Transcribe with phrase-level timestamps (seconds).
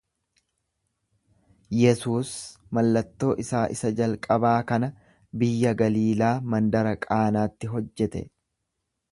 [1.81, 2.31] Yesuus
[2.77, 4.89] mallattoo isaa isa jalqabaa kana
[5.43, 8.29] biyya Galiilaa mandara Qaanaatti hojjete.